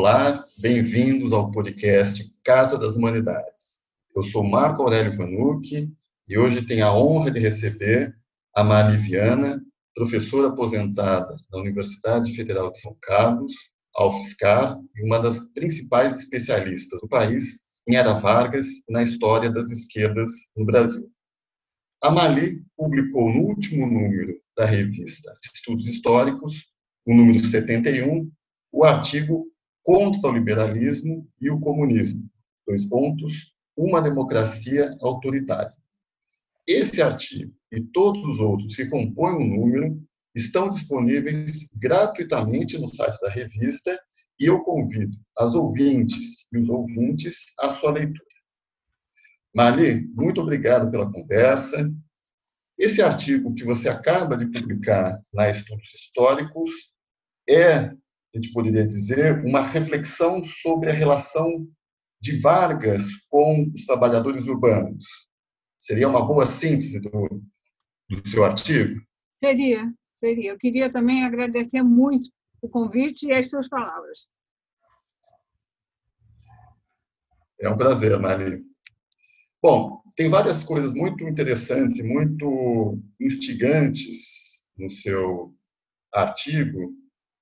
Olá, 0.00 0.46
bem-vindos 0.56 1.32
ao 1.32 1.50
podcast 1.50 2.32
Casa 2.44 2.78
das 2.78 2.94
Humanidades. 2.94 3.82
Eu 4.14 4.22
sou 4.22 4.44
Marco 4.44 4.84
Aurélio 4.84 5.16
Vanucci 5.16 5.92
e 6.28 6.38
hoje 6.38 6.64
tenho 6.64 6.86
a 6.86 6.96
honra 6.96 7.32
de 7.32 7.40
receber 7.40 8.14
a 8.54 8.62
Mari 8.62 8.96
Viana, 8.98 9.60
professora 9.96 10.50
aposentada 10.50 11.36
da 11.50 11.58
Universidade 11.58 12.32
Federal 12.32 12.70
de 12.70 12.80
São 12.80 12.96
Carlos, 13.02 13.52
a 13.96 14.06
UFSCar 14.06 14.78
e 14.94 15.04
uma 15.04 15.18
das 15.18 15.40
principais 15.52 16.16
especialistas 16.16 17.00
do 17.00 17.08
país 17.08 17.58
em 17.88 17.96
Era 17.96 18.20
Vargas 18.20 18.66
e 18.88 18.92
na 18.92 19.02
história 19.02 19.50
das 19.50 19.68
esquerdas 19.68 20.30
no 20.56 20.64
Brasil. 20.64 21.10
A 22.00 22.08
Mali 22.08 22.62
publicou 22.76 23.28
no 23.28 23.40
último 23.40 23.84
número 23.84 24.36
da 24.56 24.64
revista 24.64 25.36
Estudos 25.52 25.88
Históricos, 25.88 26.68
o 27.04 27.12
número 27.12 27.40
71, 27.40 28.30
o 28.70 28.84
artigo 28.84 29.48
Contra 29.82 30.30
o 30.30 30.32
Liberalismo 30.32 31.28
e 31.40 31.50
o 31.50 31.60
Comunismo, 31.60 32.28
dois 32.66 32.84
pontos, 32.84 33.54
uma 33.76 34.02
democracia 34.02 34.94
autoritária. 35.00 35.72
Esse 36.66 37.00
artigo 37.00 37.54
e 37.72 37.80
todos 37.80 38.24
os 38.26 38.40
outros 38.40 38.76
que 38.76 38.86
compõem 38.86 39.36
o 39.36 39.60
número 39.60 40.02
estão 40.34 40.68
disponíveis 40.68 41.68
gratuitamente 41.80 42.78
no 42.78 42.88
site 42.88 43.18
da 43.20 43.30
revista 43.30 43.98
e 44.38 44.46
eu 44.46 44.60
convido 44.60 45.16
as 45.36 45.54
ouvintes 45.54 46.46
e 46.52 46.58
os 46.58 46.68
ouvintes 46.68 47.44
à 47.58 47.70
sua 47.70 47.92
leitura. 47.92 48.24
Marli, 49.54 50.06
muito 50.14 50.40
obrigado 50.40 50.90
pela 50.90 51.10
conversa. 51.10 51.90
Esse 52.78 53.02
artigo 53.02 53.54
que 53.54 53.64
você 53.64 53.88
acaba 53.88 54.36
de 54.36 54.46
publicar 54.46 55.18
na 55.32 55.50
Estudos 55.50 55.92
Históricos 55.94 56.70
é, 57.48 57.90
a 58.34 58.38
gente 58.38 58.52
poderia 58.52 58.86
dizer, 58.86 59.44
uma 59.44 59.62
reflexão 59.62 60.44
sobre 60.44 60.90
a 60.90 60.94
relação 60.94 61.66
de 62.20 62.38
Vargas 62.40 63.04
com 63.28 63.70
os 63.74 63.86
trabalhadores 63.86 64.46
urbanos. 64.46 65.04
Seria 65.78 66.08
uma 66.08 66.26
boa 66.26 66.44
síntese 66.44 67.00
do, 67.00 67.42
do 68.08 68.28
seu 68.28 68.44
artigo? 68.44 69.00
Seria, 69.42 69.90
seria. 70.22 70.50
Eu 70.50 70.58
queria 70.58 70.90
também 70.90 71.24
agradecer 71.24 71.82
muito 71.82 72.28
o 72.60 72.68
convite 72.68 73.28
e 73.28 73.32
as 73.32 73.48
suas 73.48 73.68
palavras. 73.68 74.26
É 77.60 77.68
um 77.68 77.76
prazer, 77.76 78.18
Marli. 78.20 78.62
Bom, 79.62 80.00
tem 80.16 80.28
várias 80.28 80.62
coisas 80.62 80.92
muito 80.92 81.24
interessantes 81.24 81.98
e 81.98 82.02
muito 82.02 83.00
instigantes 83.20 84.18
no 84.76 84.88
seu 84.90 85.54
artigo, 86.12 86.92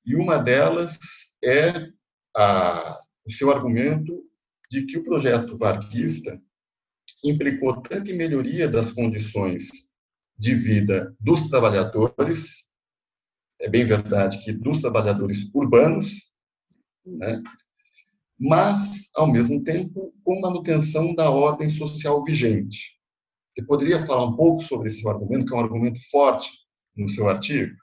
e 0.07 0.15
uma 0.15 0.39
delas 0.39 0.99
é 1.43 1.89
a, 2.37 2.99
o 3.27 3.33
seu 3.33 3.51
argumento 3.51 4.23
de 4.71 4.87
que 4.87 4.98
o 4.98 5.03
projeto 5.03 5.57
varguista 5.57 6.41
implicou 7.25 7.81
tanto 7.83 8.11
em 8.11 8.17
melhoria 8.17 8.69
das 8.69 8.93
condições 8.93 9.65
de 10.39 10.55
vida 10.55 11.15
dos 11.19 11.48
trabalhadores, 11.48 12.57
é 13.61 13.69
bem 13.69 13.85
verdade 13.85 14.45
que 14.45 14.53
dos 14.53 14.81
trabalhadores 14.81 15.51
urbanos, 15.55 16.07
né? 17.05 17.43
mas, 18.39 19.09
ao 19.15 19.27
mesmo 19.27 19.63
tempo, 19.65 20.13
com 20.23 20.41
manutenção 20.41 21.15
da 21.15 21.31
ordem 21.31 21.69
social 21.69 22.23
vigente. 22.23 22.97
Você 23.53 23.65
poderia 23.65 24.05
falar 24.07 24.27
um 24.27 24.37
pouco 24.37 24.63
sobre 24.63 24.89
esse 24.89 25.07
argumento, 25.09 25.47
que 25.47 25.55
é 25.55 25.57
um 25.57 25.61
argumento 25.61 25.98
forte 26.11 26.51
no 26.95 27.09
seu 27.09 27.29
artigo? 27.29 27.75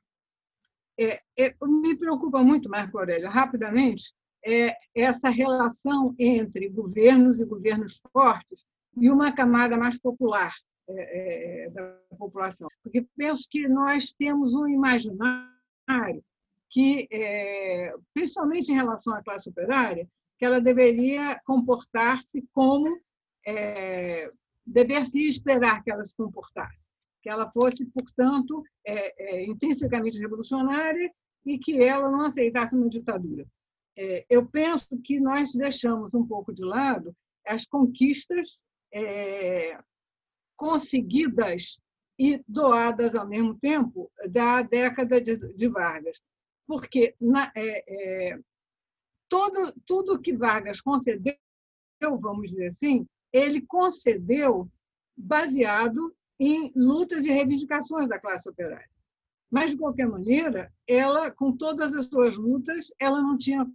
É, 1.00 1.20
é, 1.40 1.56
me 1.64 1.96
preocupa 1.96 2.44
muito, 2.44 2.70
Marco 2.70 2.98
Aurélio, 2.98 3.30
rapidamente, 3.30 4.14
é 4.46 4.76
essa 4.96 5.30
relação 5.30 6.14
entre 6.20 6.70
governos 6.70 7.40
e 7.40 7.46
governos 7.46 8.02
fortes 8.12 8.66
e 9.00 9.09
uma 9.09 9.32
camada 9.32 9.78
mais 9.78 9.98
popular 9.98 10.52
é, 10.90 11.66
é, 11.66 11.70
da 11.70 11.98
população. 12.18 12.68
Porque 12.84 13.06
penso 13.16 13.48
que 13.50 13.68
nós 13.68 14.12
temos 14.12 14.53
um 14.53 14.68
imaginário 14.68 16.24
que, 16.70 17.08
é, 17.12 17.94
principalmente 18.14 18.72
em 18.72 18.76
relação 18.76 19.14
à 19.14 19.24
classe 19.24 19.50
operária, 19.50 20.08
que 20.38 20.46
ela 20.46 20.59
deveria 20.59 21.40
comportar-se 21.46 22.44
como 22.52 23.00
é, 23.48 24.30
dever-se 24.66 25.26
esperar 25.26 25.84
que 25.84 25.92
ela 25.92 26.03
se 26.03 26.16
comportasse, 26.16 26.90
que 27.23 27.29
ela 27.29 27.50
fosse, 27.50 27.85
portanto, 27.85 28.61
é, 28.85 29.38
é, 29.38 29.45
intrinsecamente 29.45 30.19
revolucionária 30.19 31.09
e 31.45 31.57
que 31.57 31.81
ela 31.81 32.11
não 32.11 32.22
aceitasse 32.22 32.75
uma 32.75 32.89
ditadura. 32.89 33.47
É, 33.97 34.25
eu 34.29 34.45
penso 34.45 34.89
que 35.03 35.19
nós 35.19 35.53
deixamos 35.53 36.13
um 36.13 36.28
pouco 36.28 36.53
de 36.53 36.63
lado 36.66 37.16
as 37.47 37.66
conquistas 37.66 38.63
é, 38.94 39.79
conseguidas 40.56 41.79
e 42.19 42.44
doadas 42.47 43.16
ao 43.16 43.28
mesmo 43.28 43.57
tempo 43.59 44.11
da 44.29 44.61
década 44.61 45.19
de, 45.22 45.38
de 45.38 45.67
Vargas, 45.67 46.22
porque 46.67 47.16
na, 47.19 47.51
é, 47.55 48.31
é, 48.31 48.40
todo, 49.29 49.73
tudo 49.85 50.22
que 50.22 50.35
Vargas 50.35 50.81
concedeu, 50.81 51.35
vamos 52.01 52.51
dizer 52.51 52.67
assim, 52.67 53.07
ele 53.31 53.61
concedeu 53.61 54.69
baseado 55.16 56.13
em 56.40 56.72
lutas 56.76 57.26
e 57.26 57.32
reivindicações 57.32 58.08
da 58.08 58.20
classe 58.20 58.50
operária. 58.50 58.90
Mas, 59.52 59.72
de 59.72 59.78
qualquer 59.78 60.08
maneira, 60.08 60.72
ela, 60.88 61.30
com 61.30 61.56
todas 61.56 61.94
as 61.94 62.06
suas 62.06 62.38
lutas, 62.38 62.88
ela 63.00 63.22
não 63.22 63.38
tinha 63.38 63.66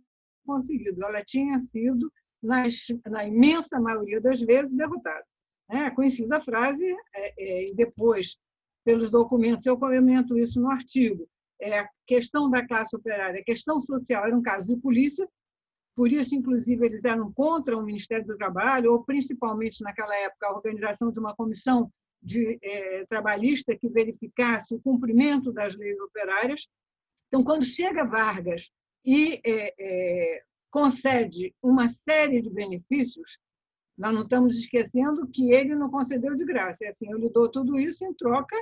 conseguido, 0.44 1.04
ela 1.04 1.22
tinha 1.24 1.60
sido, 1.60 2.10
nas, 2.42 2.86
na 3.06 3.24
imensa 3.24 3.80
maioria 3.80 4.20
das 4.20 4.40
vezes, 4.40 4.74
derrotada. 4.74 5.24
É 5.70 5.90
conhecida 5.90 6.38
a 6.38 6.42
frase, 6.42 6.84
é, 7.14 7.34
é, 7.38 7.68
e 7.68 7.74
depois, 7.74 8.38
pelos 8.84 9.10
documentos, 9.10 9.66
eu 9.66 9.78
comento 9.78 10.36
isso 10.36 10.60
no 10.60 10.70
artigo, 10.70 11.28
é, 11.60 11.80
a 11.80 11.88
questão 12.06 12.50
da 12.50 12.66
classe 12.66 12.96
operária, 12.96 13.40
a 13.40 13.44
questão 13.44 13.82
social 13.82 14.26
era 14.26 14.36
um 14.36 14.42
caso 14.42 14.66
de 14.66 14.76
polícia, 14.76 15.28
por 15.94 16.12
isso, 16.12 16.34
inclusive, 16.34 16.86
eles 16.86 17.04
eram 17.04 17.32
contra 17.32 17.76
o 17.76 17.82
Ministério 17.82 18.24
do 18.24 18.36
Trabalho, 18.36 18.92
ou 18.92 19.04
principalmente 19.04 19.82
naquela 19.82 20.14
época, 20.16 20.46
a 20.46 20.54
organização 20.54 21.10
de 21.10 21.18
uma 21.18 21.34
comissão 21.34 21.90
de, 22.22 22.58
é, 22.62 23.04
trabalhista 23.06 23.76
que 23.76 23.88
verificasse 23.88 24.74
o 24.74 24.80
cumprimento 24.80 25.52
das 25.52 25.76
leis 25.76 25.98
operárias. 26.00 26.68
Então, 27.28 27.44
quando 27.44 27.64
chega 27.64 28.04
Vargas 28.04 28.70
e 29.04 29.40
é, 29.44 29.74
é, 29.78 30.42
concede 30.70 31.54
uma 31.62 31.88
série 31.88 32.40
de 32.42 32.50
benefícios, 32.50 33.38
nós 33.96 34.14
não 34.14 34.22
estamos 34.22 34.58
esquecendo 34.58 35.26
que 35.28 35.52
ele 35.52 35.74
não 35.74 35.90
concedeu 35.90 36.34
de 36.34 36.44
graça. 36.44 36.84
É 36.84 36.88
assim, 36.90 37.10
eu 37.10 37.18
lhe 37.18 37.30
dou 37.30 37.50
tudo 37.50 37.78
isso 37.78 38.04
em 38.04 38.14
troca, 38.14 38.56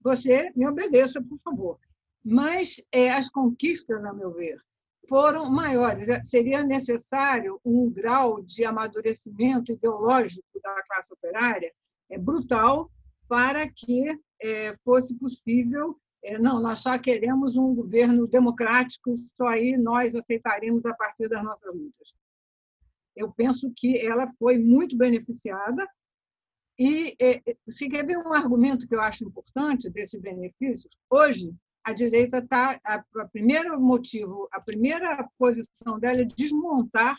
você 0.00 0.52
me 0.54 0.66
obedeça, 0.66 1.22
por 1.22 1.38
favor. 1.38 1.78
Mas 2.24 2.76
é, 2.92 3.10
as 3.10 3.30
conquistas, 3.30 4.04
a 4.04 4.12
meu 4.12 4.32
ver, 4.32 4.60
foram 5.08 5.50
maiores. 5.50 6.08
É, 6.08 6.22
seria 6.22 6.62
necessário 6.62 7.60
um 7.64 7.90
grau 7.90 8.42
de 8.42 8.64
amadurecimento 8.64 9.72
ideológico 9.72 10.46
da 10.62 10.82
classe 10.86 11.12
operária 11.12 11.72
é, 12.10 12.18
brutal 12.18 12.90
para 13.32 13.66
que 13.68 14.10
é, 14.42 14.76
fosse 14.84 15.16
possível. 15.16 15.96
É, 16.22 16.38
não, 16.38 16.60
nós 16.60 16.80
só 16.80 16.98
queremos 16.98 17.56
um 17.56 17.74
governo 17.74 18.26
democrático, 18.26 19.16
só 19.36 19.48
aí 19.48 19.76
nós 19.76 20.14
aceitaremos 20.14 20.84
a 20.84 20.94
partir 20.94 21.28
das 21.28 21.42
nossas 21.42 21.74
lutas 21.74 22.14
eu 23.16 23.32
penso 23.32 23.72
que 23.76 23.98
ela 24.06 24.26
foi 24.38 24.58
muito 24.58 24.96
beneficiada. 24.96 25.86
E 26.78 27.16
se 27.68 27.88
quer 27.88 28.04
ver 28.04 28.16
um 28.18 28.32
argumento 28.32 28.88
que 28.88 28.94
eu 28.94 29.00
acho 29.00 29.24
importante 29.24 29.90
desses 29.90 30.20
benefícios, 30.20 30.96
hoje 31.10 31.54
a 31.84 31.92
direita 31.92 32.38
está. 32.38 32.80
A, 32.84 33.04
primeiro 33.30 33.78
motivo, 33.80 34.48
a 34.52 34.60
primeira 34.60 35.28
posição 35.38 35.98
dela 35.98 36.22
é 36.22 36.24
desmontar 36.24 37.14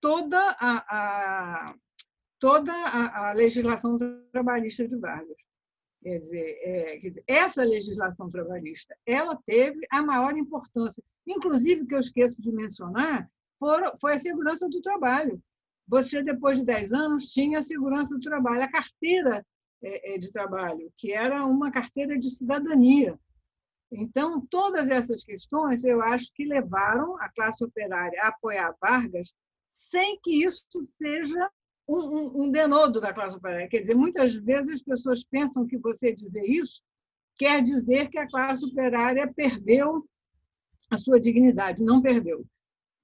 toda 0.00 0.38
a, 0.58 1.68
a 1.68 1.74
toda 2.40 2.72
a, 2.72 3.30
a, 3.30 3.32
legislação 3.32 3.98
trabalhista 4.32 4.86
de 4.86 4.96
Vargas. 4.96 5.36
Quer 6.08 6.20
dizer, 6.20 6.58
é, 6.62 6.98
quer 6.98 7.08
dizer, 7.10 7.24
essa 7.26 7.62
legislação 7.62 8.30
trabalhista 8.30 8.96
ela 9.04 9.38
teve 9.44 9.86
a 9.90 10.02
maior 10.02 10.34
importância. 10.38 11.04
Inclusive, 11.26 11.86
que 11.86 11.94
eu 11.94 11.98
esqueço 11.98 12.40
de 12.40 12.50
mencionar, 12.50 13.30
foram, 13.58 13.92
foi 14.00 14.14
a 14.14 14.18
segurança 14.18 14.66
do 14.70 14.80
trabalho. 14.80 15.38
Você, 15.86 16.22
depois 16.22 16.56
de 16.56 16.64
10 16.64 16.94
anos, 16.94 17.26
tinha 17.26 17.58
a 17.58 17.62
segurança 17.62 18.14
do 18.14 18.22
trabalho, 18.22 18.62
a 18.62 18.70
carteira 18.70 19.44
é, 19.82 20.14
é, 20.14 20.18
de 20.18 20.32
trabalho, 20.32 20.90
que 20.96 21.12
era 21.12 21.44
uma 21.44 21.70
carteira 21.70 22.18
de 22.18 22.30
cidadania. 22.30 23.18
Então, 23.92 24.40
todas 24.46 24.88
essas 24.88 25.22
questões, 25.22 25.84
eu 25.84 26.00
acho 26.00 26.32
que 26.32 26.46
levaram 26.46 27.20
a 27.20 27.28
classe 27.28 27.62
operária 27.62 28.18
a 28.22 28.28
apoiar 28.28 28.74
Vargas, 28.80 29.34
sem 29.70 30.18
que 30.22 30.42
isso 30.42 30.64
seja 30.96 31.50
um, 31.88 32.42
um, 32.44 32.50
denodo 32.50 33.00
da 33.00 33.12
classe 33.12 33.36
operária. 33.36 33.68
Quer 33.68 33.80
dizer, 33.80 33.94
muitas 33.94 34.36
vezes 34.36 34.72
as 34.74 34.82
pessoas 34.82 35.24
pensam 35.24 35.66
que 35.66 35.78
você 35.78 36.12
dizer 36.12 36.44
isso 36.44 36.82
quer 37.38 37.62
dizer 37.62 38.10
que 38.10 38.18
a 38.18 38.28
classe 38.28 38.66
operária 38.66 39.32
perdeu 39.32 40.04
a 40.90 40.96
sua 40.96 41.20
dignidade. 41.20 41.82
Não 41.82 42.02
perdeu. 42.02 42.44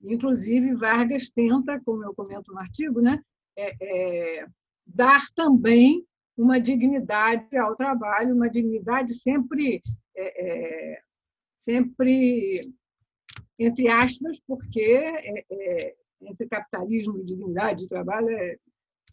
Inclusive, 0.02 0.74
Vargas 0.74 1.30
tenta, 1.30 1.80
como 1.84 2.04
eu 2.04 2.14
comento 2.14 2.52
no 2.52 2.58
artigo, 2.58 3.00
né, 3.00 3.22
é, 3.56 4.40
é, 4.40 4.46
dar 4.84 5.22
também 5.34 6.04
uma 6.36 6.60
dignidade 6.60 7.56
ao 7.56 7.76
trabalho, 7.76 8.34
uma 8.34 8.50
dignidade 8.50 9.14
sempre, 9.14 9.80
é, 10.16 10.92
é 10.94 11.00
sempre 11.58 12.60
entre 13.58 13.88
aspas, 13.88 14.40
porque 14.46 14.80
é, 14.80 15.44
é, 15.50 15.94
entre 16.22 16.48
capitalismo 16.48 17.18
e 17.18 17.24
dignidade 17.24 17.84
de 17.84 17.88
trabalho 17.88 18.28
é, 18.28 18.56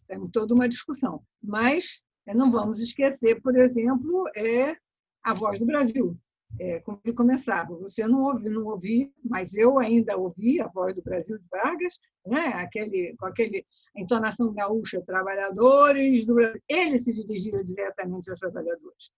é 0.08 0.16
toda 0.32 0.54
uma 0.54 0.68
discussão. 0.68 1.22
Mas 1.42 2.02
não 2.26 2.50
vamos 2.50 2.80
esquecer, 2.80 3.40
por 3.40 3.56
exemplo, 3.56 4.24
é 4.36 4.76
a 5.24 5.34
voz 5.34 5.58
do 5.58 5.66
Brasil, 5.66 6.16
é, 6.60 6.80
como 6.80 7.00
ele 7.04 7.14
começava. 7.14 7.74
Você 7.76 8.06
não 8.06 8.22
ouve, 8.22 8.48
não 8.48 8.64
ouvi, 8.66 9.12
mas 9.24 9.54
eu 9.54 9.78
ainda 9.78 10.16
ouvi 10.16 10.60
a 10.60 10.68
voz 10.68 10.94
do 10.94 11.02
Brasil 11.02 11.38
de 11.38 11.44
Vargas, 11.50 11.98
né? 12.26 12.48
aquele, 12.54 13.14
com 13.18 13.26
aquele 13.26 13.64
entonação 13.96 14.52
gaúcha, 14.52 15.02
trabalhadores 15.02 16.26
do 16.26 16.34
Brasil. 16.34 16.60
Ele 16.68 16.98
se 16.98 17.12
dirigia 17.12 17.62
diretamente 17.64 18.30
aos 18.30 18.38
trabalhadores. 18.38 19.10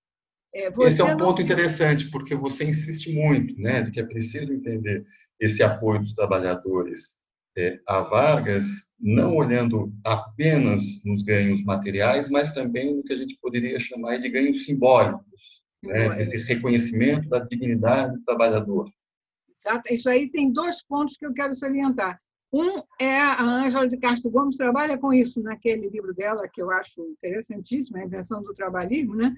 É, 0.55 0.69
esse 0.87 1.00
é 1.00 1.05
um 1.05 1.17
ponto 1.17 1.43
interessante, 1.43 2.09
porque 2.11 2.35
você 2.37 2.65
insiste 2.65 3.12
muito, 3.12 3.61
né, 3.61 3.82
de 3.82 3.91
que 3.91 3.99
é 3.99 4.06
preciso 4.06 4.53
entender 4.53 5.05
esse 5.41 5.65
apoio 5.65 6.00
dos 6.00 6.15
trabalhadores 6.15 7.17
é, 7.56 7.78
a 7.86 8.00
Vargas, 8.00 8.64
não 9.00 9.36
olhando 9.36 9.92
apenas 10.04 10.82
nos 11.04 11.22
ganhos 11.22 11.62
materiais, 11.62 12.28
mas 12.28 12.54
também 12.54 12.96
no 12.96 13.02
que 13.02 13.12
a 13.12 13.16
gente 13.16 13.36
poderia 13.40 13.78
chamar 13.78 14.18
de 14.18 14.28
ganhos 14.28 14.64
simbólicos, 14.64 15.62
né? 15.82 16.20
esse 16.20 16.38
reconhecimento 16.38 17.28
da 17.28 17.40
dignidade 17.40 18.16
do 18.16 18.24
trabalhador. 18.24 18.88
Exato. 19.58 19.92
Isso 19.92 20.08
aí 20.08 20.30
tem 20.30 20.52
dois 20.52 20.82
pontos 20.82 21.16
que 21.16 21.26
eu 21.26 21.32
quero 21.32 21.54
salientar. 21.54 22.18
Um 22.52 22.82
é 23.00 23.18
a 23.18 23.42
Ângela 23.42 23.88
de 23.88 23.96
Castro 23.98 24.30
Gomes 24.30 24.56
trabalha 24.56 24.96
com 24.96 25.12
isso 25.12 25.42
naquele 25.42 25.88
livro 25.88 26.14
dela 26.14 26.48
que 26.48 26.62
eu 26.62 26.70
acho 26.70 27.04
interessantíssimo, 27.04 27.96
a 27.96 28.04
invenção 28.04 28.42
do 28.42 28.54
trabalhismo, 28.54 29.16
né? 29.16 29.34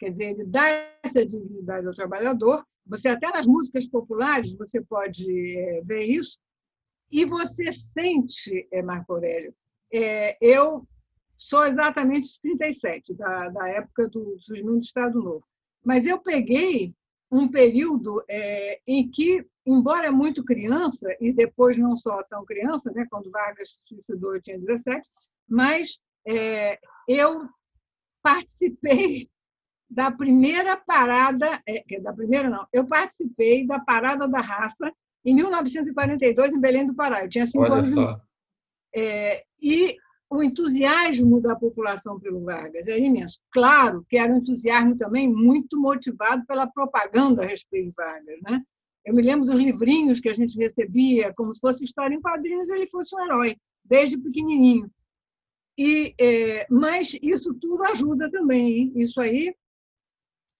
Quer 0.00 0.10
dizer, 0.10 0.24
ele 0.30 0.46
dá 0.46 0.64
essa 1.02 1.24
dignidade 1.24 1.86
ao 1.86 1.94
trabalhador. 1.94 2.64
Você 2.86 3.08
até 3.08 3.30
nas 3.30 3.46
músicas 3.46 3.86
populares 3.86 4.56
você 4.56 4.82
pode 4.82 5.24
é, 5.56 5.80
ver 5.84 6.04
isso. 6.04 6.38
E 7.10 7.24
você 7.24 7.64
sente, 7.72 8.68
é, 8.72 8.82
Marco 8.82 9.12
Aurélio, 9.12 9.54
é, 9.92 10.36
eu 10.40 10.86
sou 11.38 11.64
exatamente 11.64 12.32
de 12.32 12.40
37, 12.40 13.14
da, 13.14 13.48
da 13.48 13.68
época 13.68 14.08
do 14.08 14.36
surgimento 14.40 14.78
do 14.78 14.84
Estado 14.84 15.22
Novo. 15.22 15.46
Mas 15.84 16.06
eu 16.06 16.18
peguei 16.18 16.94
um 17.30 17.48
período 17.48 18.24
é, 18.28 18.80
em 18.86 19.08
que, 19.08 19.44
embora 19.66 20.10
muito 20.10 20.44
criança, 20.44 21.06
e 21.20 21.32
depois 21.32 21.78
não 21.78 21.96
só 21.96 22.22
tão 22.24 22.44
criança, 22.44 22.90
né, 22.92 23.06
quando 23.10 23.30
Vargas 23.30 23.70
se 23.70 23.82
suicidou 23.86 24.34
eu 24.34 24.42
tinha 24.42 24.58
17, 24.58 25.08
mas 25.48 26.00
é, 26.26 26.78
eu 27.08 27.48
participei 28.22 29.28
da 29.88 30.10
primeira 30.10 30.76
parada, 30.76 31.62
é, 31.66 32.00
da 32.00 32.12
primeira 32.12 32.50
não, 32.50 32.66
eu 32.72 32.86
participei 32.86 33.66
da 33.66 33.78
Parada 33.78 34.26
da 34.26 34.40
Raça 34.40 34.92
em 35.26 35.34
1942 35.34 36.52
em 36.52 36.60
Belém 36.60 36.86
do 36.86 36.94
Pará. 36.94 37.22
Eu 37.22 37.28
tinha 37.28 37.46
cinco 37.46 37.64
Olha 37.64 37.74
anos. 37.74 37.90
Só. 37.90 38.20
É, 38.94 39.44
e 39.60 39.96
o 40.30 40.42
entusiasmo 40.42 41.40
da 41.40 41.56
população 41.56 42.18
pelo 42.20 42.44
Vargas 42.44 42.86
é 42.86 42.98
imenso. 42.98 43.40
Claro 43.50 44.06
que 44.08 44.16
era 44.16 44.32
um 44.32 44.38
entusiasmo 44.38 44.96
também 44.96 45.28
muito 45.28 45.78
motivado 45.80 46.46
pela 46.46 46.66
propaganda 46.66 47.42
a 47.42 47.46
respeito 47.46 47.88
de 47.88 47.94
Vargas. 47.96 48.38
Né? 48.48 48.62
Eu 49.04 49.14
me 49.14 49.22
lembro 49.22 49.46
dos 49.46 49.58
livrinhos 49.58 50.20
que 50.20 50.28
a 50.28 50.32
gente 50.32 50.56
recebia, 50.56 51.34
como 51.34 51.52
se 51.52 51.60
fosse 51.60 51.84
história 51.84 52.14
em 52.14 52.20
quadrinhos, 52.20 52.70
ele 52.70 52.88
fosse 52.88 53.14
um 53.16 53.24
herói, 53.24 53.56
desde 53.84 54.18
pequenininho. 54.18 54.88
E, 55.78 56.14
é, 56.18 56.66
mas 56.70 57.18
isso 57.20 57.52
tudo 57.54 57.84
ajuda 57.84 58.30
também. 58.30 58.78
Hein? 58.78 58.92
Isso 58.96 59.20
aí, 59.20 59.54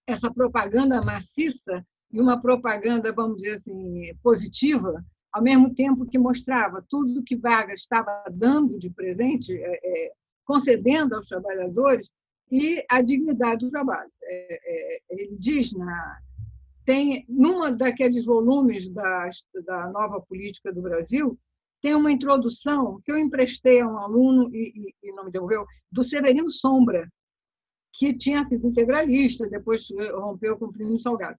essa 0.05 0.31
propaganda 0.31 1.01
maciça 1.01 1.85
e 2.11 2.21
uma 2.21 2.41
propaganda, 2.41 3.11
vamos 3.11 3.37
dizer 3.37 3.55
assim, 3.55 4.13
positiva, 4.23 5.03
ao 5.31 5.43
mesmo 5.43 5.73
tempo 5.73 6.05
que 6.05 6.17
mostrava 6.17 6.83
tudo 6.89 7.23
que 7.23 7.35
Vargas 7.35 7.81
estava 7.81 8.23
dando 8.31 8.79
de 8.79 8.89
presente, 8.89 9.53
é, 9.53 9.79
é, 9.83 10.11
concedendo 10.45 11.15
aos 11.15 11.27
trabalhadores, 11.27 12.09
e 12.49 12.83
a 12.89 13.01
dignidade 13.01 13.65
do 13.65 13.71
trabalho. 13.71 14.09
É, 14.23 14.53
é 14.53 15.01
ele 15.09 15.37
diz, 15.37 15.73
na, 15.73 16.17
tem 16.85 17.25
numa 17.27 17.71
daqueles 17.71 18.25
volumes 18.25 18.89
da, 18.89 19.27
da 19.65 19.89
Nova 19.91 20.21
Política 20.21 20.71
do 20.71 20.81
Brasil, 20.81 21.37
tem 21.81 21.93
uma 21.93 22.11
introdução 22.11 22.99
que 23.05 23.11
eu 23.11 23.17
emprestei 23.17 23.81
a 23.81 23.87
um 23.87 23.97
aluno 23.97 24.49
e, 24.55 24.71
e, 25.03 25.09
e 25.09 25.11
não 25.11 25.25
me 25.25 25.31
devolveu, 25.31 25.65
do 25.91 26.03
Severino 26.03 26.49
Sombra, 26.49 27.07
que 27.93 28.13
tinha 28.15 28.43
sido 28.45 28.67
integralista, 28.67 29.47
depois 29.47 29.87
rompeu 30.15 30.57
com 30.57 30.65
o 30.65 30.71
Plínio 30.71 30.99
Salgado 30.99 31.37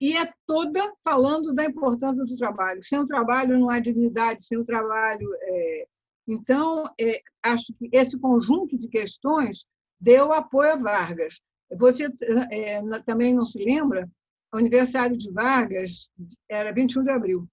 e 0.00 0.16
é 0.16 0.30
toda 0.46 0.92
falando 1.02 1.54
da 1.54 1.64
importância 1.64 2.24
do 2.24 2.36
trabalho. 2.36 2.82
Sem 2.82 2.98
o 2.98 3.06
trabalho 3.06 3.58
não 3.58 3.70
há 3.70 3.78
dignidade, 3.78 4.44
sem 4.44 4.58
o 4.58 4.64
trabalho. 4.64 5.28
É... 5.42 5.86
Então, 6.28 6.84
é, 7.00 7.20
acho 7.42 7.72
que 7.74 7.88
esse 7.92 8.18
conjunto 8.18 8.76
de 8.76 8.88
questões 8.88 9.66
deu 10.00 10.32
apoio 10.32 10.72
a 10.72 10.76
Vargas. 10.76 11.40
Você 11.78 12.08
é, 12.50 12.80
também 13.04 13.34
não 13.34 13.46
se 13.46 13.62
lembra? 13.64 14.08
O 14.52 14.58
aniversário 14.58 15.16
de 15.16 15.30
Vargas 15.30 16.10
era 16.48 16.72
21 16.72 17.02
de 17.04 17.10
abril. 17.10 17.48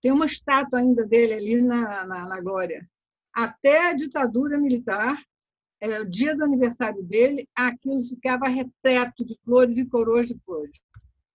Tem 0.00 0.12
uma 0.12 0.26
estátua 0.26 0.78
ainda 0.78 1.04
dele 1.04 1.34
ali 1.34 1.62
na, 1.62 2.04
na, 2.04 2.28
na 2.28 2.40
Glória. 2.40 2.88
Até 3.32 3.88
a 3.88 3.92
ditadura 3.92 4.58
militar, 4.58 5.16
é, 5.80 6.00
o 6.00 6.08
dia 6.08 6.34
do 6.34 6.44
aniversário 6.44 7.02
dele, 7.02 7.48
aquilo 7.54 8.02
ficava 8.02 8.48
repleto 8.48 9.24
de 9.24 9.36
flores 9.42 9.76
e 9.78 9.86
coroas 9.86 10.26
de 10.26 10.38
flores. 10.44 10.78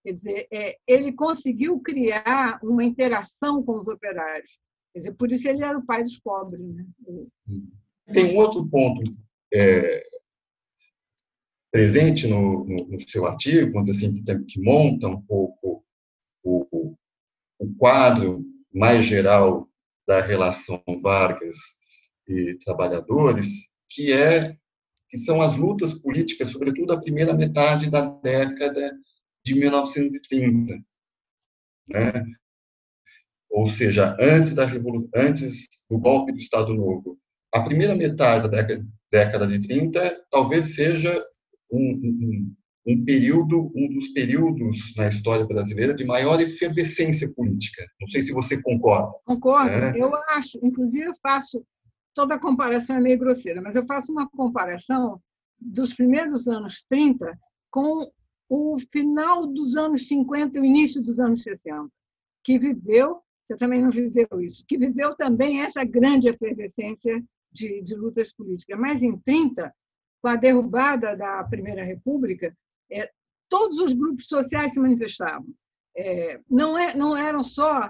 Quer 0.03 0.13
dizer, 0.13 0.47
é, 0.51 0.77
ele 0.87 1.13
conseguiu 1.13 1.79
criar 1.79 2.59
uma 2.63 2.83
interação 2.83 3.63
com 3.63 3.79
os 3.79 3.87
operários. 3.87 4.57
Quer 4.93 4.99
dizer, 4.99 5.13
por 5.13 5.31
isso 5.31 5.47
ele 5.47 5.63
era 5.63 5.77
o 5.77 5.85
pai 5.85 6.03
dos 6.03 6.19
pobres. 6.19 6.61
Né? 6.61 6.85
Tem 8.11 8.33
um 8.33 8.37
outro 8.37 8.67
ponto 8.67 9.03
é, 9.53 10.03
presente 11.71 12.27
no, 12.27 12.65
no, 12.65 12.87
no, 12.87 13.09
seu 13.09 13.25
artigo, 13.25 13.71
vamos 13.73 13.89
dizer 13.89 14.07
assim, 14.07 14.23
que, 14.23 14.39
que 14.45 14.61
monta 14.61 15.07
um 15.07 15.21
pouco 15.21 15.83
o, 16.43 16.95
o 17.59 17.75
quadro 17.77 18.43
mais 18.73 19.05
geral 19.05 19.69
da 20.07 20.19
relação 20.19 20.81
Vargas 21.01 21.55
e 22.27 22.55
trabalhadores, 22.55 23.47
que 23.89 24.11
é 24.11 24.57
que 25.09 25.17
são 25.17 25.41
as 25.41 25.55
lutas 25.57 25.93
políticas, 25.93 26.49
sobretudo 26.49 26.93
a 26.93 27.01
primeira 27.01 27.33
metade 27.33 27.89
da 27.89 28.09
década 28.21 28.97
de 29.43 29.55
1930, 29.55 30.75
né? 31.89 32.25
ou 33.49 33.67
seja, 33.67 34.15
antes 34.19 34.53
da 34.53 34.65
revolu 34.65 35.09
antes 35.15 35.67
do 35.89 35.99
golpe 35.99 36.31
do 36.31 36.37
Estado 36.37 36.73
Novo. 36.73 37.17
A 37.53 37.61
primeira 37.61 37.93
metade 37.93 38.43
da 38.43 38.61
década, 38.61 38.85
década 39.11 39.47
de 39.47 39.61
30 39.67 40.25
talvez 40.31 40.73
seja 40.73 41.21
um, 41.69 41.77
um, 41.77 42.55
um, 42.87 43.03
período, 43.03 43.71
um 43.75 43.93
dos 43.93 44.07
períodos 44.09 44.93
na 44.95 45.09
história 45.09 45.45
brasileira 45.45 45.93
de 45.93 46.05
maior 46.05 46.39
efervescência 46.39 47.29
política. 47.35 47.85
Não 47.99 48.07
sei 48.07 48.21
se 48.21 48.31
você 48.31 48.61
concorda. 48.61 49.11
Concordo. 49.25 49.71
Né? 49.71 49.93
Eu 49.97 50.15
acho, 50.29 50.57
inclusive, 50.63 51.07
eu 51.07 51.13
faço 51.21 51.61
toda 52.13 52.35
a 52.35 52.39
comparação 52.39 52.97
é 52.97 52.99
meio 52.99 53.19
grosseira, 53.19 53.61
mas 53.61 53.75
eu 53.75 53.85
faço 53.85 54.11
uma 54.11 54.29
comparação 54.29 55.21
dos 55.59 55.93
primeiros 55.93 56.47
anos 56.47 56.83
30 56.89 57.37
com 57.69 58.09
o 58.53 58.77
final 58.91 59.47
dos 59.47 59.77
anos 59.77 60.09
50 60.09 60.57
e 60.57 60.61
o 60.61 60.65
início 60.65 61.01
dos 61.01 61.17
anos 61.19 61.41
60, 61.41 61.87
que 62.43 62.59
viveu, 62.59 63.21
você 63.47 63.55
também 63.55 63.81
não 63.81 63.89
viveu 63.89 64.27
isso, 64.41 64.65
que 64.67 64.77
viveu 64.77 65.15
também 65.15 65.61
essa 65.61 65.85
grande 65.85 66.27
efervescência 66.27 67.23
de, 67.49 67.81
de 67.81 67.95
lutas 67.95 68.33
políticas. 68.33 68.77
Mas 68.77 69.01
em 69.01 69.17
30, 69.17 69.73
com 70.21 70.27
a 70.27 70.35
derrubada 70.35 71.15
da 71.15 71.41
Primeira 71.45 71.81
República, 71.85 72.53
é, 72.91 73.09
todos 73.47 73.79
os 73.79 73.93
grupos 73.93 74.25
sociais 74.25 74.73
se 74.73 74.81
manifestavam. 74.81 75.47
É, 75.95 76.41
não, 76.49 76.77
é, 76.77 76.93
não 76.93 77.15
eram 77.15 77.45
só. 77.45 77.89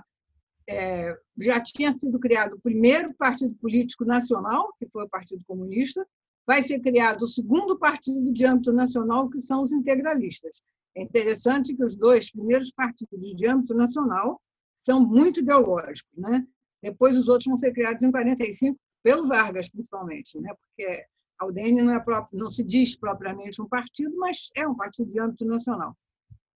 É, 0.70 1.18
já 1.40 1.60
tinha 1.60 1.98
sido 1.98 2.20
criado 2.20 2.54
o 2.54 2.62
primeiro 2.62 3.12
partido 3.16 3.56
político 3.56 4.06
nacional, 4.06 4.72
que 4.78 4.88
foi 4.94 5.06
o 5.06 5.10
Partido 5.10 5.44
Comunista, 5.48 6.06
vai 6.46 6.62
ser 6.62 6.80
criado 6.80 7.24
o 7.24 7.28
segundo 7.28 7.78
partido 7.78 8.32
de 8.32 8.46
âmbito 8.46 8.74
nacional, 8.74 9.30
que 9.30 9.40
são 9.40 9.62
os 9.62 9.72
integralistas. 9.72 10.62
É 10.96 11.04
interessante 11.04 11.76
que 11.76 11.84
os 11.84 11.96
dois 11.96 12.32
primeiros 12.32 12.72
partidos 12.72 13.36
de 13.36 13.48
âmbito 13.48 13.74
nacional 13.74 14.42
são 14.76 15.06
muito 15.06 15.40
ideológicos, 15.40 16.12
né? 16.18 16.46
Depois 16.82 17.18
os 17.18 17.28
outros 17.28 17.46
vão 17.46 17.58
ser 17.58 17.72
criados 17.72 18.04
em 18.04 18.12
45 18.12 18.78
pelo 19.04 19.28
Vargas, 19.28 19.70
principalmente, 19.70 20.40
né? 20.40 20.54
Porque 20.54 21.06
a 21.40 21.46
UDN 21.46 21.82
não, 21.82 21.94
é 21.94 22.00
próprio, 22.00 22.38
não 22.38 22.52
se 22.52 22.64
diz 22.64 22.96
propriamente 22.96 23.62
um 23.62 23.68
partido, 23.68 24.16
mas 24.18 24.50
é 24.56 24.68
um 24.68 24.76
partido 24.76 25.10
de 25.10 25.20
âmbito 25.20 25.46
nacional. 25.46 25.96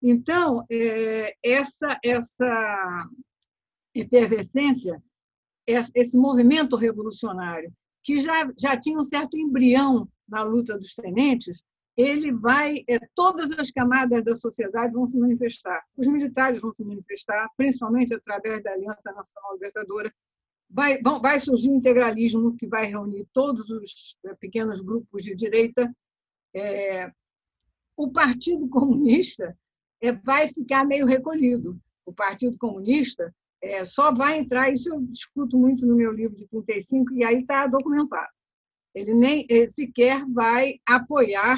Então, 0.01 0.65
é, 0.71 1.33
essa 1.43 1.97
essa 2.03 3.09
efervescência 3.93 5.01
esse 5.67 6.17
movimento 6.17 6.75
revolucionário, 6.75 7.73
que 8.05 8.21
já, 8.21 8.47
já 8.57 8.79
tinha 8.79 8.99
um 8.99 9.03
certo 9.03 9.35
embrião 9.35 10.07
na 10.29 10.43
luta 10.43 10.77
dos 10.77 10.93
tenentes, 10.93 11.63
ele 11.97 12.31
vai, 12.31 12.83
é, 12.87 12.99
todas 13.15 13.51
as 13.57 13.71
camadas 13.71 14.23
da 14.23 14.35
sociedade 14.35 14.93
vão 14.93 15.07
se 15.07 15.17
manifestar. 15.17 15.83
Os 15.97 16.05
militares 16.05 16.61
vão 16.61 16.71
se 16.71 16.83
manifestar, 16.83 17.49
principalmente 17.57 18.13
através 18.13 18.61
da 18.61 18.73
Aliança 18.73 19.01
Nacional 19.05 19.53
Libertadora. 19.53 20.13
Vai, 20.69 21.01
vai 21.01 21.39
surgir 21.39 21.71
um 21.71 21.77
integralismo 21.77 22.55
que 22.55 22.67
vai 22.67 22.85
reunir 22.85 23.27
todos 23.33 23.67
os 23.69 24.17
é, 24.25 24.35
pequenos 24.35 24.81
grupos 24.81 25.23
de 25.23 25.33
direita. 25.33 25.91
É, 26.53 27.11
o 27.97 28.11
Partido 28.11 28.67
Comunista 28.67 29.57
é, 29.99 30.11
vai 30.11 30.47
ficar 30.49 30.85
meio 30.85 31.07
recolhido. 31.07 31.79
O 32.05 32.13
Partido 32.13 32.57
Comunista 32.57 33.33
é, 33.65 33.83
só 33.83 34.13
vai 34.13 34.37
entrar, 34.37 34.71
isso 34.71 34.93
eu 34.93 35.01
discuto 35.01 35.57
muito 35.57 35.85
no 35.85 35.95
meu 35.95 36.11
livro 36.11 36.35
de 36.35 36.47
35, 36.47 37.13
e 37.13 37.25
aí 37.25 37.39
está 37.39 37.65
documentado. 37.65 38.29
Ele 38.93 39.13
nem 39.13 39.45
sequer 39.69 40.23
vai 40.27 40.75
apoiar 40.87 41.57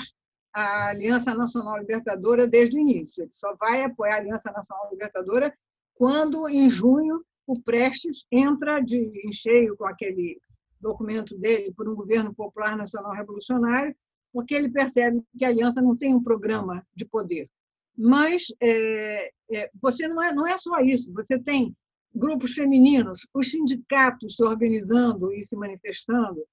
a 0.54 0.90
Aliança 0.90 1.36
Nacional 1.36 1.78
Libertadora 1.78 2.48
desde 2.48 2.78
o 2.78 2.80
início. 2.80 3.24
Ele 3.24 3.34
só 3.34 3.56
vai 3.60 3.84
apoiar 3.84 4.16
a 4.16 4.18
Aliança 4.18 4.52
Nacional 4.52 4.90
Libertadora 4.90 5.54
quando, 5.94 6.48
em 6.50 6.70
junho, 6.70 7.24
o 7.46 7.54
Prestes 7.62 8.26
entra 8.32 8.80
de 8.80 8.98
em 8.98 9.32
cheio 9.32 9.76
com 9.78 9.86
aquele 9.86 10.40
documento 10.80 11.38
dele 11.38 11.74
por 11.76 11.88
um 11.88 11.96
governo 11.96 12.34
popular 12.34 12.76
nacional 12.76 13.14
revolucionário, 13.14 13.96
porque 14.32 14.56
ele 14.56 14.70
percebe 14.70 15.22
que 15.38 15.46
a 15.46 15.50
aliança 15.50 15.82
não 15.82 15.96
tem 15.96 16.16
um 16.16 16.24
programa 16.24 16.86
de 16.96 17.06
poder. 17.06 17.50
Mas 17.98 18.46
é, 18.62 19.32
é, 19.52 19.72
você 19.82 20.08
não 20.08 20.22
é, 20.22 20.34
não 20.34 20.46
é 20.46 20.58
só 20.58 20.80
isso, 20.80 21.12
você 21.14 21.40
tem 21.40 21.76
grupos 22.14 22.54
femininos, 22.54 23.28
os 23.34 23.52
sindicatos 23.52 24.36
se 24.36 24.44
organizando 24.44 25.32
e 25.34 25.44
se 25.44 25.56
manifestando, 25.56 26.44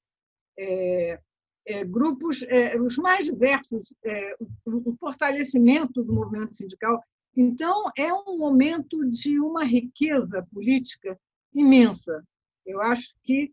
é, 0.58 1.20
é, 1.66 1.84
grupos, 1.84 2.42
é, 2.42 2.78
os 2.80 2.96
mais 2.98 3.24
diversos, 3.24 3.94
é, 4.04 4.36
o 4.66 4.94
fortalecimento 4.98 6.02
do 6.02 6.12
movimento 6.12 6.56
sindical. 6.56 7.02
Então, 7.36 7.90
é 7.96 8.12
um 8.12 8.38
momento 8.38 9.04
de 9.10 9.40
uma 9.40 9.64
riqueza 9.64 10.46
política 10.52 11.18
imensa. 11.54 12.22
Eu 12.64 12.80
acho 12.80 13.14
que 13.22 13.52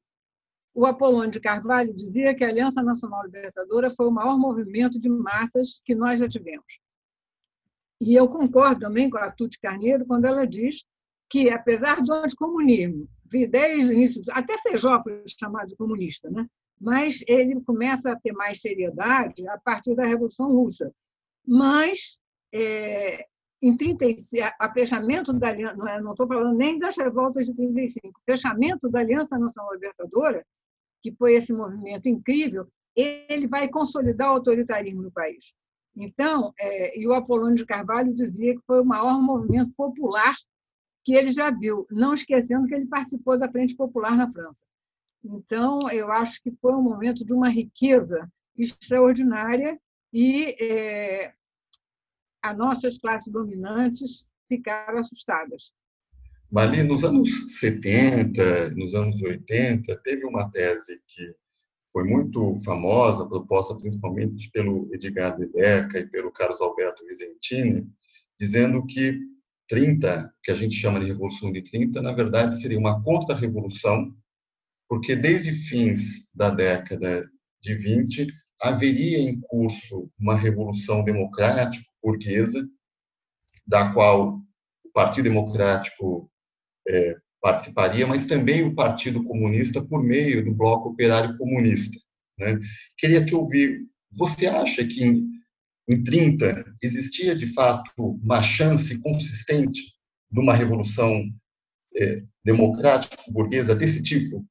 o 0.74 0.86
Apolônio 0.86 1.31
de 1.31 1.39
Carvalho 1.39 1.93
dizia 1.93 2.36
que 2.36 2.43
a 2.43 2.50
Aliança 2.50 2.81
Nacional 2.81 3.25
Libertadora 3.25 3.89
foi 3.91 4.08
o 4.08 4.12
maior 4.12 4.38
movimento 4.38 5.00
de 5.00 5.10
massas 5.10 5.81
que 5.84 5.96
nós 5.96 6.20
já 6.20 6.27
tivemos. 6.27 6.79
E 8.00 8.15
eu 8.15 8.27
concordo 8.29 8.81
também 8.81 9.10
com 9.10 9.17
a 9.17 9.31
Tuti 9.31 9.60
Carneiro 9.60 10.05
quando 10.05 10.25
ela 10.25 10.46
diz 10.46 10.84
que, 11.32 11.50
apesar 11.50 12.02
do 12.02 12.12
anticomunismo, 12.12 13.08
desde 13.26 13.90
o 13.90 13.94
início, 13.94 14.22
até 14.32 14.58
Feijó 14.58 15.02
foi 15.02 15.24
chamado 15.26 15.68
de 15.68 15.78
comunista, 15.78 16.30
né? 16.30 16.46
mas 16.80 17.24
ele 17.26 17.62
começa 17.62 18.12
a 18.12 18.20
ter 18.20 18.34
mais 18.34 18.60
seriedade 18.60 19.48
a 19.48 19.58
partir 19.58 19.96
da 19.96 20.04
Revolução 20.04 20.52
Russa. 20.52 20.94
Mas, 21.48 22.20
é, 22.54 23.26
em 23.62 23.78
35, 23.78 24.52
a 24.60 24.74
fechamento 24.74 25.32
da 25.32 25.48
aliança, 25.48 26.02
não 26.02 26.12
estou 26.12 26.28
falando 26.28 26.58
nem 26.58 26.78
das 26.78 26.98
revoltas 26.98 27.46
de 27.46 27.56
35, 27.56 28.10
o 28.10 28.24
fechamento 28.30 28.90
da 28.90 29.00
Aliança 29.00 29.40
Nacional 29.40 29.74
Libertadora, 29.74 30.46
que 31.02 31.16
foi 31.16 31.36
esse 31.36 31.54
movimento 31.54 32.10
incrível, 32.10 32.68
ele 32.94 33.48
vai 33.48 33.70
consolidar 33.70 34.30
o 34.30 34.34
autoritarismo 34.34 35.02
no 35.02 35.12
país. 35.12 35.54
Então, 35.96 36.54
é, 36.60 37.00
e 37.00 37.08
o 37.08 37.14
Apolônio 37.14 37.56
de 37.56 37.66
Carvalho 37.66 38.14
dizia 38.14 38.54
que 38.54 38.62
foi 38.66 38.82
o 38.82 38.86
maior 38.86 39.22
movimento 39.22 39.72
popular 39.78 40.34
que 41.03 41.13
ele 41.13 41.31
já 41.31 41.51
viu, 41.51 41.88
não 41.89 42.13
esquecendo 42.13 42.67
que 42.67 42.75
ele 42.75 42.86
participou 42.86 43.38
da 43.38 43.51
Frente 43.51 43.75
Popular 43.75 44.15
na 44.15 44.31
França. 44.31 44.63
Então, 45.24 45.79
eu 45.91 46.12
acho 46.12 46.41
que 46.41 46.51
foi 46.62 46.74
um 46.74 46.81
momento 46.81 47.25
de 47.25 47.34
uma 47.34 47.50
riqueza 47.50 48.29
extraordinária 48.58 49.79
e 50.13 50.55
é, 50.60 51.34
as 52.43 52.58
nossas 52.58 52.98
classes 52.98 53.31
dominantes 53.31 54.27
ficaram 54.48 54.98
assustadas. 54.98 55.72
Mali, 56.51 56.84
nos 56.84 57.05
anos 57.05 57.29
70, 57.60 58.72
nos 58.72 58.93
anos 58.93 59.22
80, 59.22 59.96
teve 60.03 60.25
uma 60.25 60.50
tese 60.51 61.00
que 61.08 61.34
foi 61.91 62.03
muito 62.03 62.53
famosa, 62.63 63.27
proposta 63.27 63.75
principalmente 63.75 64.50
pelo 64.51 64.89
Edgar 64.93 65.38
Dedeca 65.38 66.00
e 66.00 66.10
pelo 66.10 66.31
Carlos 66.31 66.60
Alberto 66.62 67.05
Visentini, 67.05 67.88
dizendo 68.38 68.86
que 68.86 69.17
30, 69.72 70.30
que 70.44 70.51
a 70.51 70.54
gente 70.54 70.75
chama 70.75 71.00
de 71.00 71.06
Revolução 71.06 71.50
de 71.50 71.62
30, 71.62 72.01
na 72.01 72.12
verdade 72.12 72.62
seria 72.62 72.78
uma 72.78 73.01
contra-revolução 73.01 74.13
porque 74.90 75.16
desde 75.16 75.54
fins 75.54 76.30
da 76.36 76.50
década 76.50 77.25
de 77.62 77.75
20 77.75 78.28
haveria 78.62 79.20
em 79.20 79.40
curso 79.40 80.12
uma 80.20 80.36
revolução 80.36 81.06
democrática 81.06 81.86
burguesa, 82.04 82.68
da 83.66 83.94
qual 83.94 84.42
o 84.84 84.92
Partido 84.94 85.24
Democrático 85.24 86.30
é, 86.86 87.16
participaria, 87.42 88.06
mas 88.06 88.25
também 88.25 88.63
o 88.63 88.75
Partido 88.75 89.24
Comunista 89.24 89.82
por 89.82 90.04
meio 90.04 90.44
do 90.44 90.54
Bloco 90.54 90.90
Operário 90.90 91.38
Comunista. 91.38 91.98
Né? 92.38 92.60
Queria 92.98 93.24
te 93.24 93.34
ouvir, 93.34 93.88
você 94.12 94.48
acha 94.48 94.86
que 94.86 95.24
em, 95.88 95.96
em 95.96 96.04
30 96.04 96.66
existia 96.82 97.36
de 97.36 97.48
fato 97.54 97.92
uma 97.98 98.42
chance 98.42 99.00
consistente 99.02 99.94
de 100.32 100.40
uma 100.40 100.56
revolução 100.56 101.24
é, 101.96 102.24
democrática 102.44 103.18
burguesa 103.32 103.76
desse 103.76 104.02
tipo? 104.02 104.46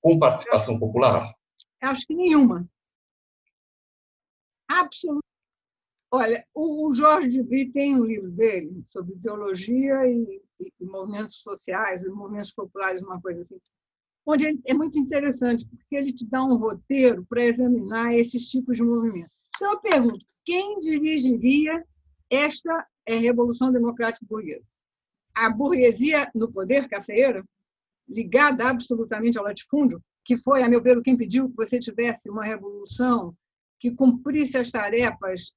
com 0.00 0.18
participação 0.18 0.78
popular? 0.78 1.34
Acho 1.82 2.06
que 2.06 2.14
nenhuma. 2.14 2.68
Absolutamente. 4.68 5.28
Olha, 6.10 6.46
o 6.54 6.90
Jorge 6.94 7.28
de 7.28 7.66
tem 7.70 7.94
um 7.94 8.04
livro 8.04 8.30
dele 8.30 8.82
sobre 8.86 9.14
ideologia 9.14 10.06
e, 10.06 10.42
e 10.58 10.84
movimentos 10.84 11.36
sociais, 11.36 12.02
e 12.02 12.08
movimentos 12.08 12.52
populares, 12.52 13.02
uma 13.02 13.20
coisa 13.20 13.42
assim, 13.42 13.60
onde 14.24 14.58
é 14.66 14.72
muito 14.72 14.98
interessante, 14.98 15.68
porque 15.68 15.94
ele 15.94 16.12
te 16.12 16.26
dá 16.26 16.42
um 16.42 16.56
roteiro 16.56 17.26
para 17.26 17.44
examinar 17.44 18.14
esses 18.14 18.48
tipos 18.48 18.78
de 18.78 18.82
movimentos. 18.82 19.32
Então, 19.56 19.72
eu 19.72 19.80
pergunto, 19.80 20.24
quem 20.48 20.78
dirigiria 20.78 21.84
esta 22.30 22.86
é, 23.04 23.16
Revolução 23.16 23.70
Democrática 23.70 24.24
Burguesa? 24.26 24.64
A 25.34 25.50
burguesia 25.50 26.30
no 26.34 26.50
poder, 26.50 26.88
cafeeira? 26.88 27.44
ligada 28.08 28.66
absolutamente 28.66 29.36
ao 29.36 29.44
latifúndio, 29.44 30.02
que 30.24 30.38
foi, 30.38 30.62
a 30.62 30.68
meu 30.70 30.82
ver, 30.82 30.96
o 30.96 31.02
que 31.02 31.10
impediu 31.10 31.50
que 31.50 31.54
você 31.54 31.78
tivesse 31.78 32.30
uma 32.30 32.42
revolução 32.42 33.36
que 33.78 33.90
cumprisse 33.90 34.56
as 34.56 34.70
tarefas 34.70 35.54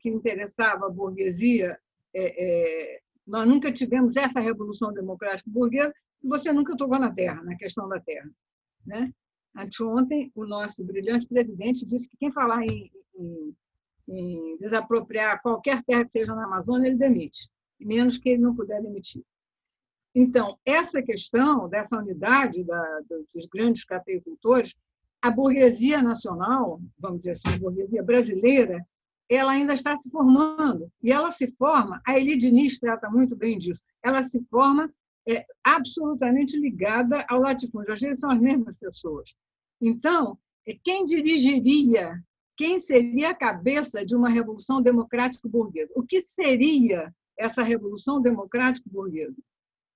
que 0.00 0.08
interessavam 0.08 0.88
a 0.88 0.90
burguesia. 0.90 1.78
É, 2.16 2.94
é, 2.94 3.00
nós 3.26 3.46
nunca 3.46 3.70
tivemos 3.70 4.16
essa 4.16 4.40
revolução 4.40 4.90
democrática 4.94 5.50
burguesa 5.50 5.92
e 6.24 6.26
você 6.26 6.50
nunca 6.50 6.74
tocou 6.74 6.98
na 6.98 7.12
terra, 7.12 7.42
na 7.42 7.54
questão 7.56 7.86
da 7.86 8.00
terra. 8.00 8.30
Né? 8.86 9.12
Anteontem, 9.54 10.32
o 10.34 10.46
nosso 10.46 10.82
brilhante 10.82 11.28
presidente 11.28 11.84
disse 11.84 12.08
que 12.08 12.16
quem 12.16 12.32
falar 12.32 12.64
em, 12.64 12.90
em, 13.14 13.54
em 14.10 14.56
desapropriar 14.58 15.40
qualquer 15.40 15.82
terra 15.82 16.04
que 16.04 16.12
seja 16.12 16.34
na 16.34 16.44
Amazônia, 16.44 16.88
ele 16.88 16.96
demite, 16.96 17.48
menos 17.78 18.18
que 18.18 18.30
ele 18.30 18.42
não 18.42 18.54
puder 18.54 18.82
demitir. 18.82 19.22
Então, 20.14 20.58
essa 20.64 21.00
questão 21.00 21.68
dessa 21.68 21.96
unidade 21.96 22.64
da, 22.64 23.00
dos 23.32 23.46
grandes 23.46 23.84
cafeicultores, 23.84 24.74
a 25.22 25.30
burguesia 25.30 26.02
nacional, 26.02 26.80
vamos 26.98 27.20
dizer 27.20 27.32
assim, 27.32 27.54
a 27.54 27.58
burguesia 27.58 28.02
brasileira, 28.02 28.84
ela 29.28 29.52
ainda 29.52 29.74
está 29.74 29.96
se 30.00 30.10
formando. 30.10 30.90
E 31.02 31.12
ela 31.12 31.30
se 31.30 31.54
forma, 31.56 32.00
a 32.04 32.18
Elie 32.18 32.36
Diniz 32.36 32.78
trata 32.80 33.08
muito 33.08 33.36
bem 33.36 33.56
disso, 33.56 33.80
ela 34.02 34.22
se 34.22 34.42
forma 34.50 34.92
é, 35.28 35.44
absolutamente 35.62 36.58
ligada 36.58 37.24
ao 37.28 37.40
latifúndio. 37.40 37.92
Às 37.92 38.00
vezes 38.00 38.20
são 38.20 38.30
as 38.30 38.40
mesmas 38.40 38.76
pessoas. 38.76 39.32
Então, 39.80 40.36
é, 40.66 40.76
quem 40.82 41.04
dirigiria, 41.04 42.20
quem 42.60 42.78
seria 42.78 43.30
a 43.30 43.34
cabeça 43.34 44.04
de 44.04 44.14
uma 44.14 44.28
revolução 44.28 44.82
democrática 44.82 45.48
burguesa? 45.48 45.90
O 45.94 46.02
que 46.02 46.20
seria 46.20 47.10
essa 47.38 47.62
revolução 47.62 48.20
democrática 48.20 48.88
burguesa? 48.90 49.36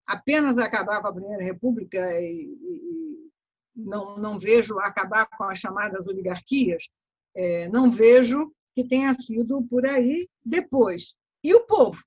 apenas 0.06 0.58
acabar 0.58 1.00
com 1.00 1.08
a 1.08 1.12
Primeira 1.12 1.42
República 1.42 1.98
e, 2.20 2.44
e 2.44 3.30
não, 3.74 4.16
não 4.18 4.38
vejo 4.38 4.78
acabar 4.78 5.26
com 5.26 5.44
as 5.44 5.58
chamadas 5.58 6.06
oligarquias, 6.06 6.88
é, 7.34 7.68
não 7.68 7.90
vejo 7.90 8.52
que 8.74 8.86
tenha 8.86 9.12
sido 9.14 9.62
por 9.62 9.86
aí 9.86 10.28
depois. 10.44 11.16
E 11.42 11.54
o 11.54 11.66
povo? 11.66 12.00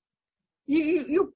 E, 0.66 1.14
e 1.14 1.18
o, 1.18 1.32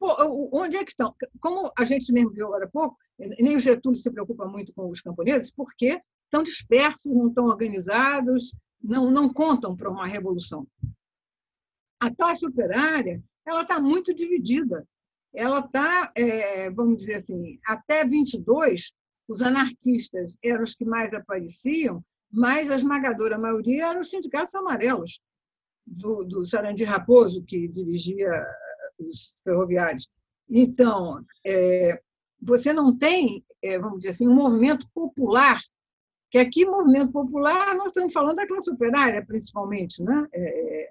onde 0.53 0.77
é 0.77 0.85
que 0.85 0.91
estão? 0.91 1.15
Como 1.41 1.73
a 1.77 1.85
gente 1.85 2.13
mesmo 2.13 2.31
viu 2.31 2.47
agora 2.47 2.67
há 2.67 2.69
pouco, 2.69 2.97
nem 3.19 3.57
o 3.57 3.59
Getúlio 3.59 3.97
se 3.97 4.11
preocupa 4.11 4.47
muito 4.47 4.73
com 4.75 4.89
os 4.89 5.01
camponeses, 5.01 5.51
porque 5.51 6.01
estão 6.25 6.43
dispersos, 6.43 7.17
não 7.17 7.29
estão 7.29 7.47
organizados, 7.47 8.55
não, 8.83 9.11
não 9.11 9.33
contam 9.33 9.77
para 9.77 9.91
uma 9.91 10.07
revolução. 10.07 10.67
A 12.01 12.15
classe 12.15 12.47
operária 12.47 13.23
ela 13.47 13.63
está 13.63 13.81
muito 13.81 14.15
dividida 14.15 14.87
ela 15.35 15.61
está, 15.61 16.13
é, 16.15 16.71
vamos 16.71 16.99
dizer 16.99 17.17
assim, 17.17 17.59
até 17.67 18.05
22, 18.05 18.93
os 19.29 19.41
anarquistas 19.41 20.37
eram 20.45 20.63
os 20.63 20.75
que 20.75 20.85
mais 20.85 21.13
apareciam, 21.15 22.05
mas 22.31 22.71
a 22.71 22.75
esmagadora 22.75 23.39
maioria 23.39 23.87
eram 23.89 24.01
os 24.01 24.11
sindicatos 24.11 24.55
amarelos, 24.55 25.21
do, 25.87 26.23
do 26.25 26.45
Sarandi 26.45 26.85
Raposo, 26.85 27.43
que 27.43 27.67
dirigia 27.67 28.31
os 28.99 29.37
ferroviários. 29.43 30.09
Então, 30.49 31.25
é, 31.45 32.01
você 32.41 32.73
não 32.73 32.97
tem, 32.97 33.45
é, 33.63 33.79
vamos 33.79 33.99
dizer 33.99 34.11
assim, 34.11 34.29
um 34.29 34.35
movimento 34.35 34.87
popular, 34.95 35.59
que 36.33 36.39
aqui, 36.39 36.65
movimento 36.65 37.13
popular, 37.13 37.77
nós 37.77 37.89
estamos 37.89 38.11
falando 38.11 38.37
da 38.37 38.47
classe 38.47 38.71
operária, 38.71 39.23
principalmente, 39.25 40.03
né? 40.03 40.27
É, 40.33 40.91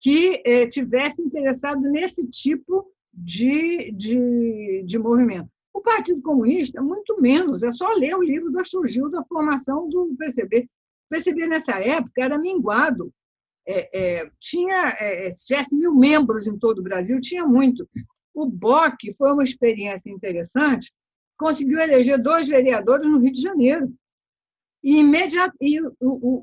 que 0.00 0.40
é, 0.46 0.68
tivesse 0.68 1.20
interessado 1.20 1.80
nesse 1.80 2.28
tipo 2.28 2.88
de, 3.12 3.90
de, 3.90 4.84
de 4.86 4.98
movimento. 5.00 5.50
O 5.74 5.80
Partido 5.80 6.22
Comunista, 6.22 6.80
muito 6.80 7.20
menos, 7.20 7.64
é 7.64 7.72
só 7.72 7.88
ler 7.88 8.14
o 8.14 8.22
livro 8.22 8.52
da 8.52 8.64
surgiu 8.64 9.10
da 9.10 9.24
formação 9.24 9.88
do 9.88 10.14
PCB. 10.16 10.68
O 11.10 11.14
PCB, 11.14 11.48
nessa 11.48 11.80
época, 11.80 12.22
era 12.22 12.38
minguado. 12.38 13.12
É, 13.66 13.98
é, 13.98 14.30
tinha, 14.38 14.94
é, 15.00 15.28
se 15.32 15.46
tivesse 15.46 15.74
mil 15.74 15.92
membros 15.92 16.46
em 16.46 16.56
todo 16.56 16.78
o 16.78 16.84
Brasil, 16.84 17.20
tinha 17.20 17.44
muito. 17.44 17.88
O 18.32 18.46
BOC 18.46 19.12
foi 19.18 19.32
uma 19.32 19.42
experiência 19.42 20.08
interessante, 20.08 20.92
conseguiu 21.36 21.80
eleger 21.80 22.20
dois 22.20 22.48
vereadores 22.48 23.06
no 23.06 23.18
Rio 23.18 23.32
de 23.32 23.40
Janeiro. 23.40 23.94
E, 24.82 24.98
imediat, 25.00 25.52
e 25.60 25.80
o, 25.80 25.96
o, 26.00 26.42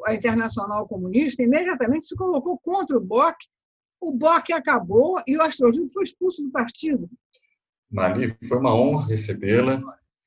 o, 0.00 0.02
a 0.06 0.14
Internacional 0.14 0.88
Comunista 0.88 1.42
imediatamente 1.42 2.06
se 2.06 2.16
colocou 2.16 2.58
contra 2.58 2.96
o 2.96 3.00
BOC. 3.00 3.36
O 4.00 4.12
BOC 4.12 4.52
acabou 4.52 5.22
e 5.26 5.36
o 5.36 5.42
Astrojúlio 5.42 5.90
foi 5.90 6.04
expulso 6.04 6.42
do 6.42 6.50
partido. 6.50 7.08
Mali, 7.90 8.36
foi 8.48 8.58
uma 8.58 8.74
honra 8.74 9.06
recebê-la. 9.06 9.80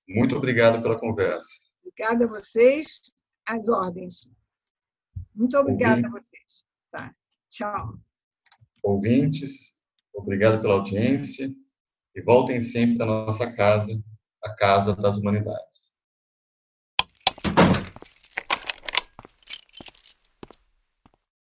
Muito 0.08 0.36
obrigado 0.36 0.82
pela 0.82 0.98
conversa. 0.98 1.50
Obrigada 1.84 2.26
a 2.26 2.28
vocês. 2.30 3.02
As 3.46 3.68
ordens. 3.68 4.30
Muito 5.36 5.58
obrigada 5.58 6.08
a 6.08 6.10
vocês. 6.10 6.64
Tá. 6.92 7.14
Tchau. 7.50 8.00
Ouvintes, 8.82 9.74
obrigado 10.14 10.62
pela 10.62 10.76
audiência 10.76 11.54
e 12.16 12.22
voltem 12.22 12.60
sempre 12.62 13.04
à 13.04 13.06
nossa 13.06 13.52
casa, 13.56 13.92
a 14.44 14.56
Casa 14.56 14.96
das 14.96 15.18
Humanidades. 15.18 15.89